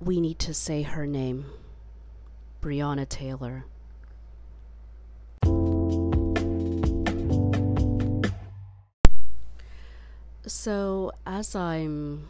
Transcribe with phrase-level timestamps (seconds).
[0.00, 1.46] we need to say her name
[2.60, 3.64] Breonna Taylor.
[10.46, 12.28] So, as I'm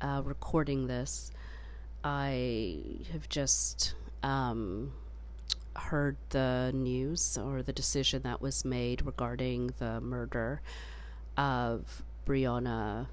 [0.00, 1.30] uh, recording this,
[2.02, 2.78] I
[3.12, 4.92] have just um,
[5.76, 10.60] heard the news or the decision that was made regarding the murder
[11.36, 13.06] of Breonna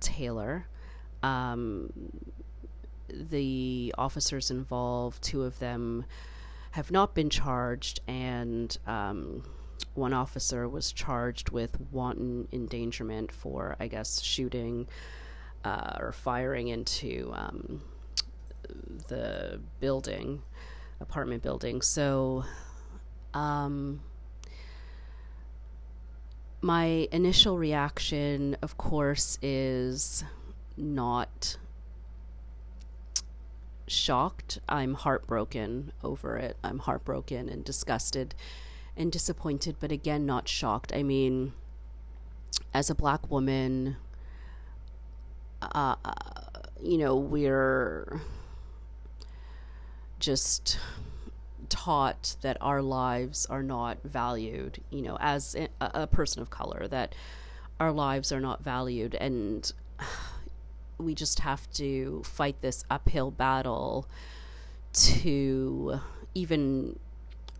[0.00, 0.66] Taylor.
[1.22, 1.92] Um,
[3.30, 6.04] the officers involved, two of them
[6.72, 9.42] have not been charged, and um,
[9.94, 14.88] one officer was charged with wanton endangerment for, I guess, shooting
[15.64, 17.82] uh, or firing into um,
[19.08, 20.42] the building,
[21.00, 21.82] apartment building.
[21.82, 22.44] So,
[23.34, 24.00] um,
[26.62, 30.24] my initial reaction, of course, is
[30.76, 31.56] not
[33.86, 34.58] shocked.
[34.68, 36.56] I'm heartbroken over it.
[36.62, 38.34] I'm heartbroken and disgusted
[38.96, 40.92] and disappointed, but again, not shocked.
[40.94, 41.52] I mean,
[42.74, 43.96] as a black woman,
[45.60, 45.96] uh,
[46.82, 48.20] you know, we're
[50.18, 50.78] just
[51.68, 56.86] taught that our lives are not valued, you know, as a, a person of color,
[56.88, 57.14] that
[57.80, 59.14] our lives are not valued.
[59.14, 59.72] And
[61.02, 64.08] we just have to fight this uphill battle
[64.92, 66.00] to
[66.34, 66.98] even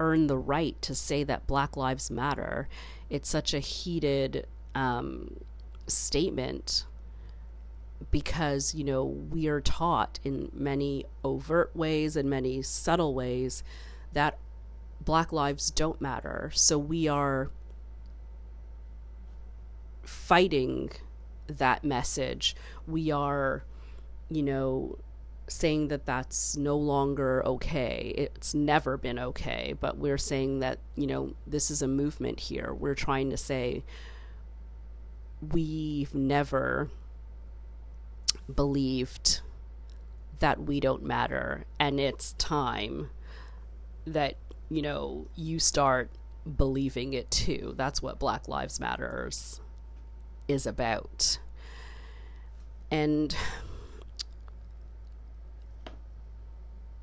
[0.00, 2.68] earn the right to say that Black Lives Matter.
[3.10, 5.36] It's such a heated um,
[5.86, 6.86] statement
[8.10, 13.62] because, you know, we are taught in many overt ways and many subtle ways
[14.12, 14.38] that
[15.00, 16.50] Black lives don't matter.
[16.54, 17.50] So we are
[20.02, 20.90] fighting
[21.46, 22.56] that message.
[22.86, 23.64] We are,
[24.30, 24.98] you know,
[25.48, 28.14] saying that that's no longer okay.
[28.16, 32.72] It's never been okay, but we're saying that, you know, this is a movement here.
[32.72, 33.84] We're trying to say
[35.52, 36.90] we've never
[38.52, 39.40] believed
[40.38, 43.10] that we don't matter and it's time
[44.06, 44.36] that,
[44.68, 46.10] you know, you start
[46.56, 47.74] believing it too.
[47.76, 49.60] That's what Black Lives Matters
[50.48, 51.38] is about.
[52.90, 53.34] And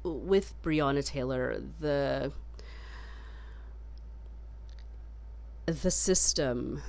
[0.03, 2.31] with Breonna Taylor, the
[5.65, 6.81] the system,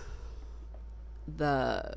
[1.27, 1.95] the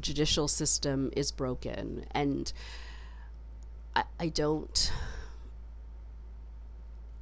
[0.00, 2.52] judicial system is broken, and
[3.94, 4.92] I, I don't.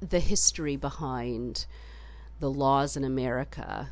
[0.01, 1.65] The history behind
[2.39, 3.91] the laws in America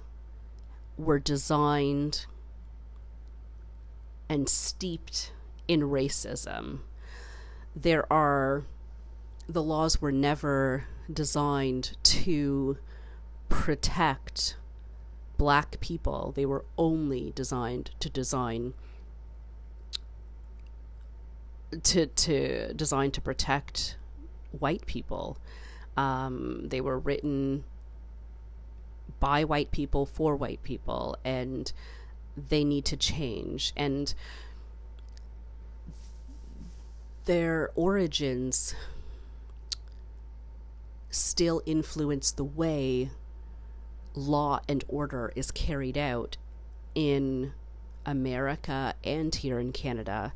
[0.97, 2.25] were designed
[4.29, 5.31] and steeped
[5.67, 6.79] in racism.
[7.75, 8.63] There are,
[9.47, 12.77] the laws were never designed to
[13.49, 14.55] protect
[15.37, 18.73] black people, they were only designed to design.
[21.83, 23.97] To, to design to protect
[24.51, 25.37] white people.
[25.97, 27.63] Um, they were written
[29.19, 31.71] by white people for white people, and
[32.35, 33.73] they need to change.
[33.75, 34.13] And
[37.25, 38.75] their origins
[41.09, 43.09] still influence the way
[44.15, 46.37] law and order is carried out
[46.95, 47.53] in
[48.05, 50.33] America and here in Canada.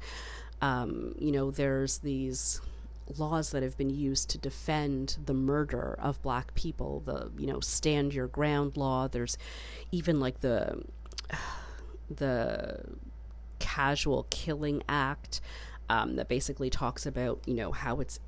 [0.61, 2.61] Um, you know, there's these
[3.17, 7.61] laws that have been used to defend the murder of black people the you know
[7.61, 9.37] stand your ground law there's
[9.93, 10.77] even like the
[12.09, 12.81] the
[13.59, 15.41] casual killing act
[15.89, 18.19] um, that basically talks about you know how it's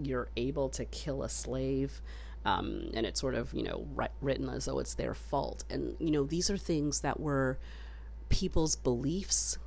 [0.00, 2.00] you're able to kill a slave
[2.44, 5.64] um, and it's sort of you know ri- written as though it's their fault.
[5.70, 7.58] And you know these are things that were
[8.28, 9.58] people's beliefs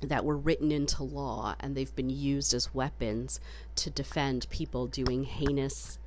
[0.00, 3.38] that were written into law and they've been used as weapons
[3.76, 5.98] to defend people doing heinous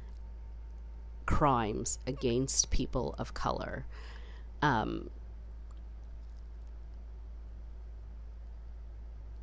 [1.26, 3.86] crimes against people of color.
[4.62, 5.10] Um,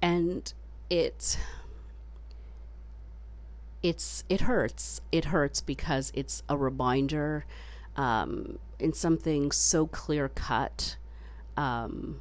[0.02, 0.52] and
[0.90, 1.38] it
[3.82, 5.00] it's it hurts.
[5.10, 7.44] It hurts because it's a reminder
[7.96, 10.96] um, in something so clear cut
[11.56, 12.20] um,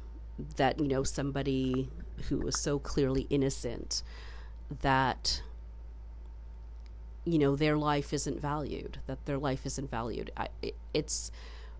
[0.56, 1.88] that you know somebody
[2.28, 4.02] who was so clearly innocent
[4.80, 5.42] that
[7.24, 10.30] you know their life isn't valued that their life isn't valued.
[10.36, 11.30] I, it, it's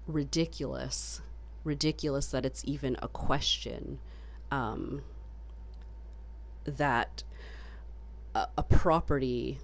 [0.07, 1.21] ridiculous
[1.65, 3.99] ridiculous that it's even a question
[4.51, 5.03] um,
[6.65, 7.23] that
[8.35, 9.59] a, a property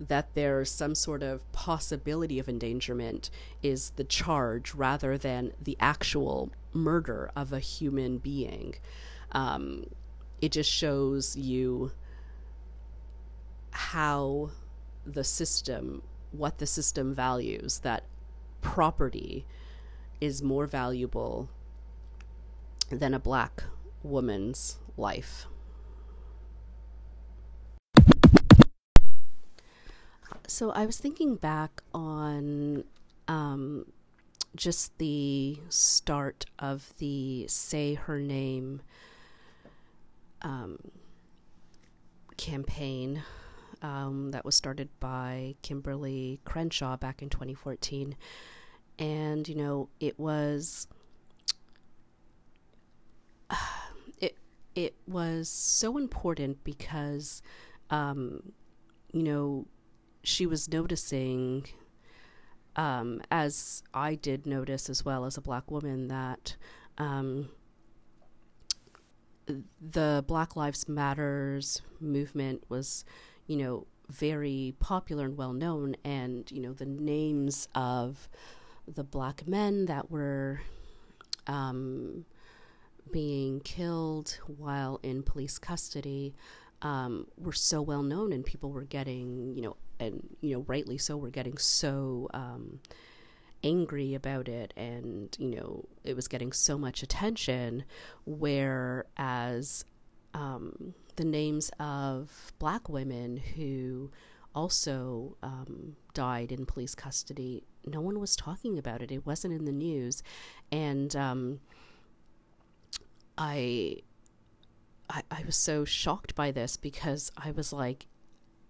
[0.00, 3.30] that there's some sort of possibility of endangerment
[3.62, 8.74] is the charge rather than the actual murder of a human being.
[9.32, 9.84] Um,
[10.40, 11.92] it just shows you
[13.72, 14.50] how
[15.04, 16.02] the system,
[16.32, 18.04] what the system values, that
[18.62, 19.44] property
[20.20, 21.48] is more valuable
[22.90, 23.64] than a black
[24.02, 25.46] woman's life.
[30.50, 32.82] So I was thinking back on
[33.28, 33.86] um,
[34.56, 38.82] just the start of the Say Her Name
[40.42, 40.80] um,
[42.36, 43.22] campaign
[43.80, 48.16] um, that was started by Kimberly Crenshaw back in 2014.
[48.98, 50.88] And, you know, it was.
[54.20, 54.36] it,
[54.74, 57.40] it was so important because,
[57.88, 58.52] um,
[59.12, 59.66] you know,
[60.22, 61.66] she was noticing,
[62.76, 66.56] um, as I did notice as well as a black woman, that
[66.98, 67.48] um,
[69.80, 73.04] the Black Lives Matters movement was,
[73.46, 78.28] you know, very popular and well known, and you know the names of
[78.86, 80.60] the black men that were
[81.46, 82.24] um,
[83.12, 86.34] being killed while in police custody
[86.82, 90.98] um, were so well known, and people were getting, you know, and you know, rightly
[90.98, 92.80] so, were getting so um,
[93.62, 97.84] angry about it, and you know, it was getting so much attention.
[98.24, 99.84] Whereas
[100.34, 104.10] um, the names of black women who
[104.54, 109.12] also um, died in police custody, no one was talking about it.
[109.12, 110.22] It wasn't in the news,
[110.72, 111.60] and um,
[113.36, 113.96] I
[115.10, 118.06] I, I was so shocked by this because I was like,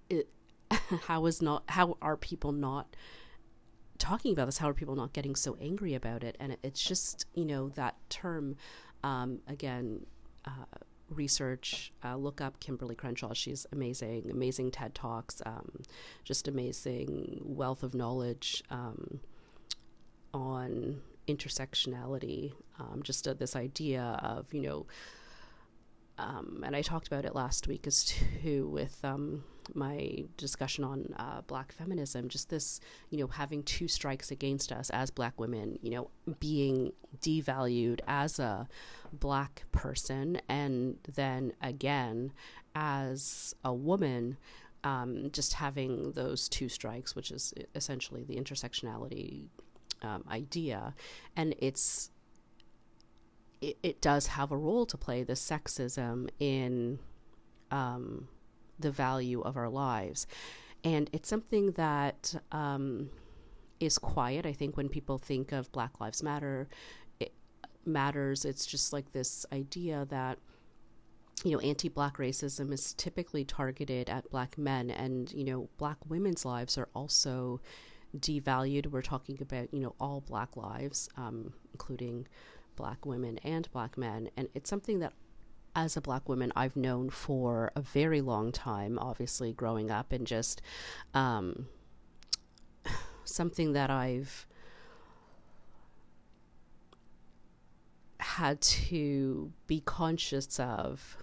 [0.09, 0.29] it,
[1.03, 2.97] how is not how are people not
[3.99, 4.59] talking about this?
[4.59, 6.37] How are people not getting so angry about it?
[6.41, 8.57] And it, it's just you know that term
[9.05, 10.07] um, again.
[10.45, 10.65] Uh,
[11.11, 15.83] research uh, look up kimberly crenshaw she's amazing amazing ted talks um,
[16.23, 19.19] just amazing wealth of knowledge um,
[20.33, 24.87] on intersectionality um, just uh, this idea of you know
[26.21, 29.43] um, and I talked about it last week as too with um,
[29.75, 32.29] my discussion on uh, black feminism.
[32.29, 32.79] Just this,
[33.09, 38.39] you know, having two strikes against us as black women, you know, being devalued as
[38.39, 38.69] a
[39.15, 42.33] black person, and then again
[42.75, 44.37] as a woman.
[44.83, 49.45] Um, just having those two strikes, which is essentially the intersectionality
[50.01, 50.95] um, idea,
[51.37, 52.11] and it's
[53.61, 56.99] it, it does have a role to play the sexism in
[57.71, 58.29] um,
[58.79, 60.27] the value of our lives.
[60.83, 63.11] And it's something that um,
[63.81, 64.47] is quiet.
[64.47, 66.69] I think when people think of black lives matter
[67.19, 67.33] it
[67.85, 68.45] matters.
[68.45, 70.39] It's just like this idea that
[71.45, 76.45] you know anti-black racism is typically targeted at black men and you know black women's
[76.45, 77.61] lives are also
[78.17, 78.87] devalued.
[78.89, 82.27] We're talking about you know all black lives um, including
[82.77, 84.31] black women and black men.
[84.37, 85.13] And it's something that,
[85.75, 90.27] as a black woman, I've known for a very long time, obviously, growing up, and
[90.27, 90.63] just
[91.15, 91.67] um,
[93.25, 94.47] something that I've
[98.19, 101.17] had to be conscious of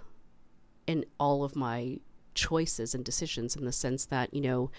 [0.88, 2.00] in all of my
[2.34, 4.72] choices and decisions in the sense that, you know,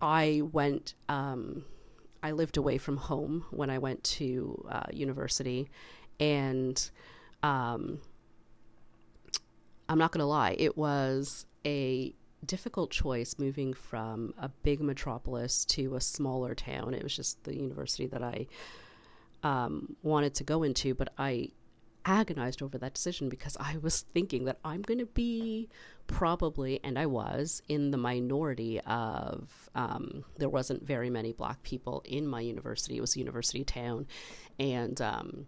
[0.00, 0.94] I went.
[1.08, 1.64] Um,
[2.22, 5.68] I lived away from home when I went to uh, university,
[6.18, 6.90] and
[7.42, 8.00] um,
[9.88, 15.64] I'm not going to lie, it was a difficult choice moving from a big metropolis
[15.64, 16.94] to a smaller town.
[16.94, 18.46] It was just the university that I
[19.42, 21.50] um, wanted to go into, but I
[22.06, 25.68] agonized over that decision because I was thinking that I'm going to be
[26.06, 32.02] probably, and I was, in the minority of, um, there wasn't very many black people
[32.04, 32.96] in my university.
[32.96, 34.06] It was a university town.
[34.58, 35.46] And um,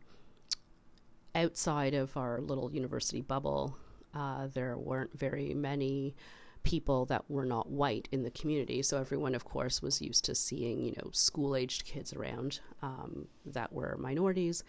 [1.35, 3.77] outside of our little university bubble,
[4.13, 6.17] uh, there weren't very many
[6.65, 8.83] people that were not white in the community.
[8.83, 13.29] So everyone, of course, was used to seeing, you know, school aged kids around um,
[13.47, 14.65] that were minorities.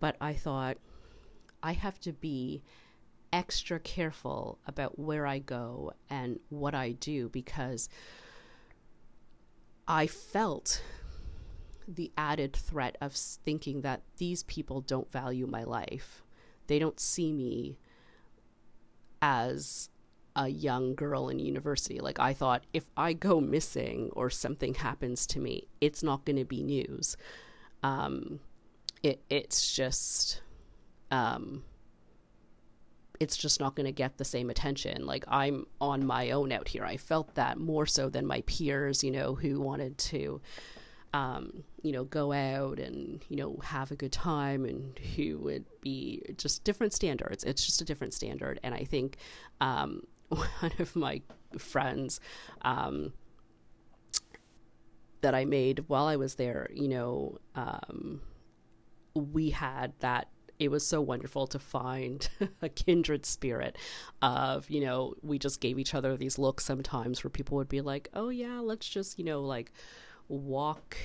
[0.00, 0.78] But I thought,
[1.66, 2.62] I have to be
[3.32, 7.88] extra careful about where I go and what I do because
[9.88, 10.80] I felt
[11.88, 16.22] the added threat of thinking that these people don't value my life.
[16.68, 17.78] They don't see me
[19.20, 19.90] as
[20.36, 21.98] a young girl in university.
[21.98, 26.36] Like I thought if I go missing or something happens to me, it's not going
[26.36, 27.16] to be news.
[27.82, 28.38] Um,
[29.02, 30.42] it it's just
[31.10, 31.62] um,
[33.18, 35.06] it's just not going to get the same attention.
[35.06, 36.84] Like I'm on my own out here.
[36.84, 40.40] I felt that more so than my peers, you know, who wanted to
[41.16, 45.64] um, you know, go out and, you know, have a good time and who would
[45.80, 47.42] be just different standards.
[47.42, 48.60] It's just a different standard.
[48.62, 49.16] And I think
[49.60, 51.22] um, one of my
[51.58, 52.20] friends
[52.62, 53.14] um,
[55.22, 58.20] that I made while I was there, you know, um,
[59.14, 62.28] we had that it was so wonderful to find
[62.62, 63.76] a kindred spirit
[64.22, 67.80] of you know we just gave each other these looks sometimes where people would be
[67.80, 69.72] like oh yeah let's just you know like
[70.28, 70.96] walk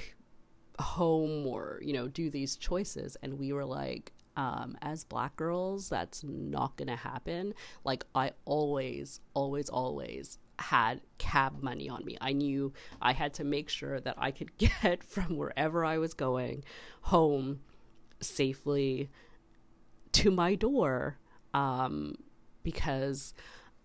[0.79, 3.15] home or you know do these choices.
[3.21, 7.53] And we were like um, as black girls that's not gonna happen.
[7.83, 12.17] Like i always always always had cab money on me.
[12.21, 16.13] I knew i had to make sure that i could get from wherever i was
[16.13, 16.63] going
[17.01, 17.61] home
[18.19, 19.09] safely
[20.13, 21.17] to my door
[21.53, 22.15] um,
[22.63, 23.33] because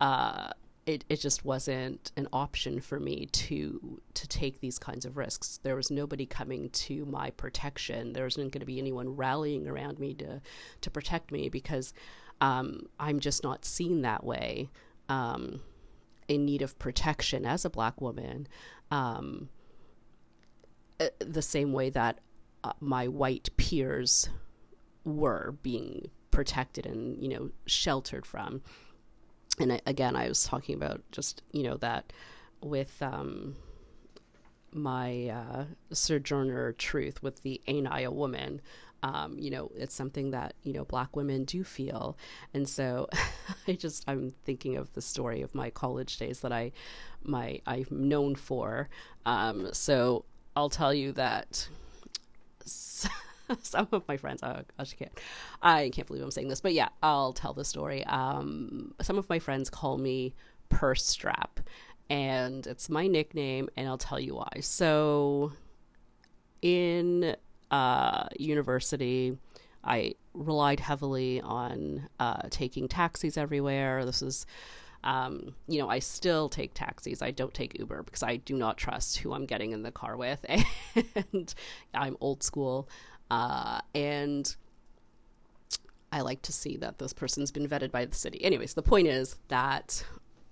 [0.01, 0.51] uh,
[0.87, 5.59] it, it just wasn't an option for me to to take these kinds of risks.
[5.63, 8.13] There was nobody coming to my protection.
[8.13, 10.41] There wasn't going to be anyone rallying around me to
[10.81, 11.93] to protect me because
[12.41, 14.71] um, I'm just not seen that way.
[15.09, 15.61] Um,
[16.29, 18.49] in need of protection as a black woman,
[18.91, 19.49] um,
[20.99, 22.19] uh, the same way that
[22.65, 24.29] uh, my white peers
[25.05, 28.63] were being protected and you know sheltered from.
[29.59, 32.13] And I, again i was talking about just you know that
[32.61, 33.57] with um,
[34.71, 38.61] my uh, sojourner truth with the ain't i a woman
[39.03, 42.17] um, you know it's something that you know black women do feel.
[42.55, 43.09] And so
[43.69, 46.73] i just i'm thinking of the story of my college days that i
[47.23, 48.89] my i'm known for.
[49.25, 51.69] Um, so i'll tell you that
[53.63, 55.21] some of my friends, oh gosh, I can't,
[55.63, 58.05] I can't believe I'm saying this, but yeah, I'll tell the story.
[58.05, 60.35] Um, some of my friends call me
[60.69, 61.61] Purse Strap,
[62.11, 64.61] and it's my nickname, and I'll tell you why.
[64.61, 65.53] So,
[66.63, 67.37] in
[67.71, 69.37] uh, university,
[69.85, 74.05] I relied heavily on uh, taking taxis everywhere.
[74.05, 74.47] This is
[75.05, 77.23] um, you know, I still take taxis.
[77.23, 80.17] I don't take Uber because I do not trust who I'm getting in the car
[80.17, 80.45] with.
[81.33, 81.55] And
[81.95, 82.89] I'm old school.
[83.31, 84.55] Uh, and
[86.13, 88.43] I like to see that this person's been vetted by the city.
[88.45, 90.05] Anyways, the point is that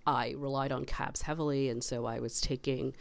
[0.07, 2.95] I relied on cabs heavily, and so I was taking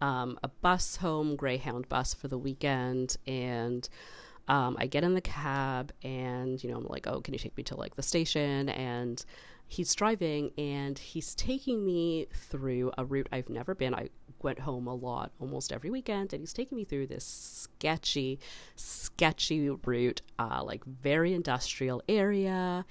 [0.00, 3.88] um, a bus home, Greyhound bus for the weekend, and
[4.48, 7.56] um, I get in the cab, and you know, I'm like, "Oh, can you take
[7.56, 9.24] me to like the station?" And
[9.68, 13.94] he's driving, and he's taking me through a route I've never been.
[13.94, 14.08] I
[14.42, 18.38] went home a lot almost every weekend and he's taking me through this sketchy
[18.76, 22.84] sketchy route uh, like very industrial area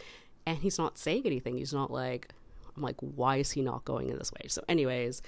[0.46, 2.34] and he's not saying anything he's not like
[2.76, 5.22] i'm like why is he not going in this way so anyways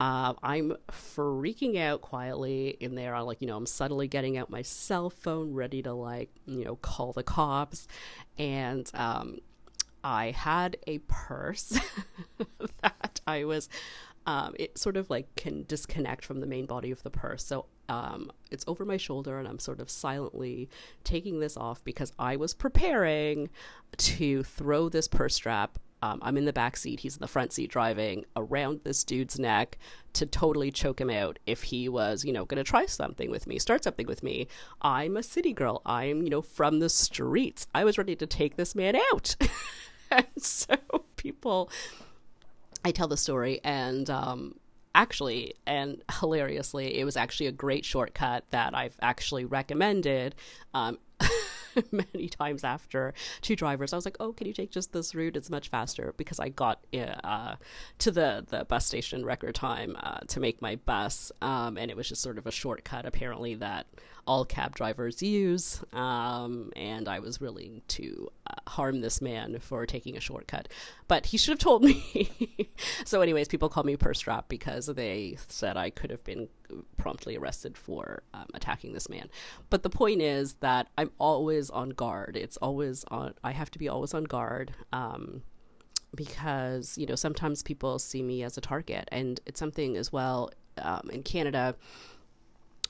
[0.00, 3.14] uh, I'm freaking out quietly in there.
[3.14, 6.64] I'm like, you know, I'm subtly getting out my cell phone, ready to like, you
[6.64, 7.86] know, call the cops.
[8.36, 9.38] And um,
[10.04, 11.78] I had a purse
[12.82, 13.68] that I was
[14.26, 17.44] um, it sort of like can disconnect from the main body of the purse.
[17.44, 20.68] So um, it's over my shoulder, and I'm sort of silently
[21.02, 23.50] taking this off because I was preparing
[23.98, 25.78] to throw this purse strap.
[26.02, 29.38] Um, I'm in the back seat, he's in the front seat driving around this dude's
[29.38, 29.78] neck
[30.12, 33.46] to totally choke him out if he was, you know, going to try something with
[33.46, 34.46] me, start something with me.
[34.82, 35.80] I'm a city girl.
[35.86, 37.66] I'm, you know, from the streets.
[37.74, 39.34] I was ready to take this man out.
[40.38, 40.76] so
[41.16, 41.70] people
[42.84, 44.56] I tell the story, and um,
[44.94, 50.34] actually, and hilariously, it was actually a great shortcut that I've actually recommended.
[50.74, 50.98] Um,
[51.90, 55.36] many times after two drivers i was like oh can you take just this route
[55.36, 56.84] it's much faster because i got
[57.24, 57.56] uh,
[57.98, 61.96] to the, the bus station record time uh, to make my bus um, and it
[61.96, 63.86] was just sort of a shortcut apparently that
[64.26, 65.82] all cab drivers use.
[65.92, 70.68] Um, and I was willing to uh, harm this man for taking a shortcut.
[71.08, 72.70] But he should have told me.
[73.04, 76.48] so, anyways, people call me purse strap because they said I could have been
[76.96, 79.28] promptly arrested for um, attacking this man.
[79.70, 82.36] But the point is that I'm always on guard.
[82.36, 84.74] It's always on, I have to be always on guard.
[84.92, 85.42] Um,
[86.14, 90.50] because you know sometimes people see me as a target and it's something as well
[90.78, 91.74] um, in canada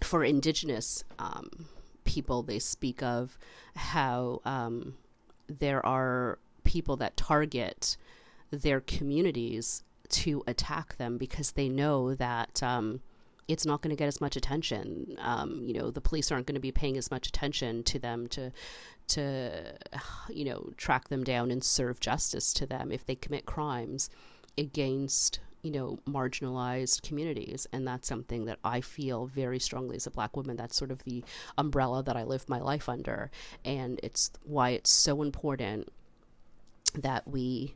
[0.05, 1.67] for indigenous um,
[2.05, 3.39] people, they speak of
[3.77, 4.95] how um,
[5.49, 7.97] there are people that target
[8.51, 13.01] their communities to attack them because they know that um,
[13.49, 15.17] it's not going to get as much attention.
[15.19, 18.27] Um, you know, the police aren't going to be paying as much attention to them
[18.29, 18.53] to
[19.07, 19.75] to
[20.31, 24.09] you know track them down and serve justice to them if they commit crimes
[24.57, 27.67] against you know marginalized communities.
[27.73, 30.57] And that's something that i feel very strongly as a black woman.
[30.57, 31.25] That's sort of the
[31.59, 33.31] umbrella that i live my life under.
[33.65, 35.89] And it's why it's so important
[36.95, 37.75] that we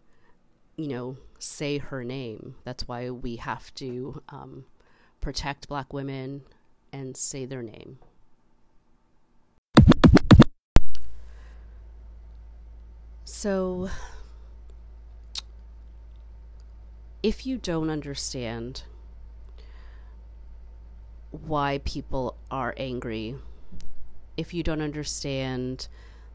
[0.77, 2.55] you know say her name.
[2.65, 4.67] That's why we have to um,
[5.21, 6.43] protect black women
[6.93, 7.99] and say their name.
[13.25, 13.89] So,
[17.23, 18.83] if you don't understand
[21.31, 23.35] why people are angry,
[24.37, 25.89] if you don't understand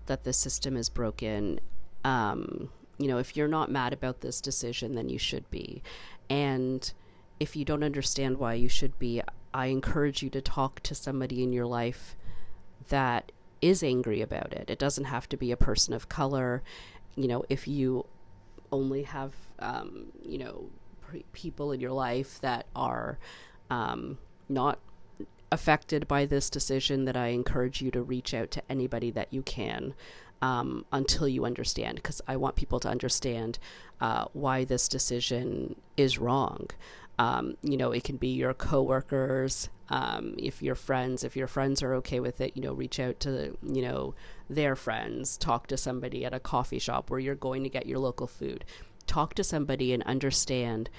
[0.06, 1.60] that the system is broken,
[2.04, 5.82] um, you know, if you're not mad about this decision, then you should be.
[6.30, 6.92] And
[7.40, 9.22] if you don't understand why you should be,
[9.54, 12.16] I encourage you to talk to somebody in your life
[12.90, 14.70] that is angry about it.
[14.70, 16.62] It doesn't have to be a person of color.
[17.16, 18.06] You know, if you
[18.74, 20.70] only have, um, you know,
[21.02, 23.20] pre- people in your life that are
[23.70, 24.18] um,
[24.50, 24.80] not
[25.52, 29.44] affected by this decision, that I encourage you to reach out to anybody that you
[29.44, 29.94] can.
[30.42, 33.60] Um, until you understand, because I want people to understand
[34.02, 36.68] uh, why this decision is wrong.
[37.20, 41.84] Um, you know, it can be your coworkers, um, if your friends, if your friends
[41.84, 44.16] are okay with it, you know, reach out to, you know,
[44.50, 48.00] their friends, talk to somebody at a coffee shop where you're going to get your
[48.00, 48.66] local food.
[49.06, 50.90] Talk to somebody and understand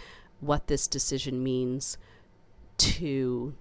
[0.40, 1.98] what this decision means
[2.76, 3.54] to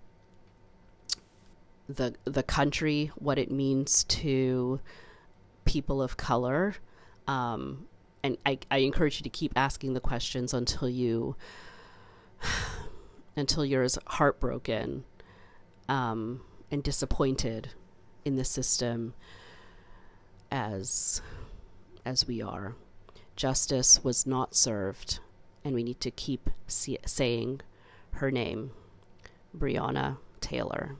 [1.87, 4.79] the the country, what it means to
[5.65, 6.75] people of color.
[7.27, 7.87] Um,
[8.23, 11.35] and I, I encourage you to keep asking the questions until you
[13.35, 15.03] until you're as heartbroken
[15.89, 17.69] um, and disappointed
[18.25, 19.13] in the system
[20.51, 21.21] as
[22.05, 22.75] as we are.
[23.35, 25.19] Justice was not served,
[25.63, 27.61] and we need to keep see- saying
[28.11, 28.71] her name,
[29.57, 30.97] Breonna Taylor.